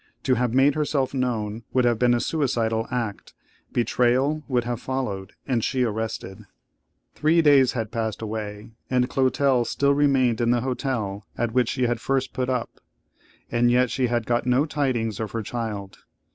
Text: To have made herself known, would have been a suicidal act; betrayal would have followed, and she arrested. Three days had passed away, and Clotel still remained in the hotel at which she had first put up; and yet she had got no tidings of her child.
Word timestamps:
To 0.23 0.33
have 0.33 0.51
made 0.55 0.73
herself 0.73 1.13
known, 1.13 1.61
would 1.73 1.85
have 1.85 1.99
been 1.99 2.15
a 2.15 2.19
suicidal 2.19 2.87
act; 2.89 3.35
betrayal 3.71 4.43
would 4.47 4.63
have 4.63 4.81
followed, 4.81 5.33
and 5.45 5.63
she 5.63 5.83
arrested. 5.83 6.39
Three 7.13 7.43
days 7.43 7.73
had 7.73 7.91
passed 7.91 8.19
away, 8.23 8.71
and 8.89 9.07
Clotel 9.07 9.63
still 9.63 9.93
remained 9.93 10.41
in 10.41 10.49
the 10.49 10.61
hotel 10.61 11.27
at 11.37 11.51
which 11.53 11.69
she 11.69 11.83
had 11.83 12.01
first 12.01 12.33
put 12.33 12.49
up; 12.49 12.79
and 13.51 13.69
yet 13.69 13.91
she 13.91 14.07
had 14.07 14.25
got 14.25 14.47
no 14.47 14.65
tidings 14.65 15.19
of 15.19 15.33
her 15.33 15.43
child. 15.43 15.99